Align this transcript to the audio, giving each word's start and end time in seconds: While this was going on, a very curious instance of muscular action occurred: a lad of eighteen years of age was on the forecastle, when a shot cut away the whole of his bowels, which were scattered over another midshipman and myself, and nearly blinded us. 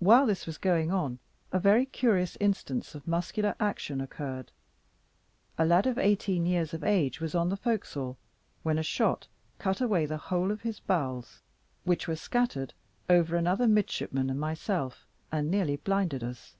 While 0.00 0.26
this 0.26 0.46
was 0.46 0.58
going 0.58 0.90
on, 0.90 1.20
a 1.52 1.60
very 1.60 1.86
curious 1.86 2.36
instance 2.40 2.96
of 2.96 3.06
muscular 3.06 3.54
action 3.60 4.00
occurred: 4.00 4.50
a 5.56 5.64
lad 5.64 5.86
of 5.86 5.96
eighteen 5.96 6.44
years 6.44 6.74
of 6.74 6.82
age 6.82 7.20
was 7.20 7.36
on 7.36 7.50
the 7.50 7.56
forecastle, 7.56 8.18
when 8.64 8.78
a 8.80 8.82
shot 8.82 9.28
cut 9.60 9.80
away 9.80 10.06
the 10.06 10.16
whole 10.16 10.50
of 10.50 10.62
his 10.62 10.80
bowels, 10.80 11.40
which 11.84 12.08
were 12.08 12.16
scattered 12.16 12.74
over 13.08 13.36
another 13.36 13.68
midshipman 13.68 14.28
and 14.28 14.40
myself, 14.40 15.06
and 15.30 15.52
nearly 15.52 15.76
blinded 15.76 16.24
us. 16.24 16.56